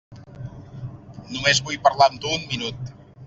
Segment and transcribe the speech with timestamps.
[1.35, 2.93] Només vull parlar amb tu un minut.